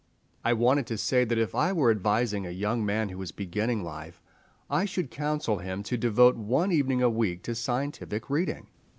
[0.43, 3.83] I wanted to say that if I were advising a young man who was beginning
[3.83, 4.19] life,
[4.67, 8.65] I should counsel him to devote one evening a week to scientific reading.